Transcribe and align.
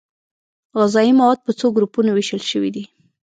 غذايي 0.79 1.11
مواد 1.19 1.39
په 1.45 1.51
څو 1.59 1.67
ګروپونو 1.77 2.09
ویشل 2.13 2.41
شوي 2.51 2.69
دي 2.75 2.83